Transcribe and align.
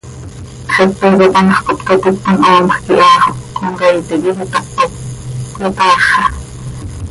Xepe 0.73 1.07
cop 1.17 1.33
anxö 1.39 1.59
cohptaticpan, 1.67 2.37
hoomjc 2.45 2.85
iha 2.99 3.13
xo 3.23 3.31
comcaii 3.57 4.01
tiquij 4.07 4.39
itaho, 4.45 4.85
cöyataaxa. 5.53 6.21